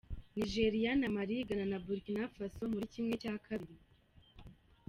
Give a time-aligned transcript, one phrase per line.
[0.35, 3.75] Nigeria na Mali, Ghana na Burkina Faso muri kimwe cya kabiri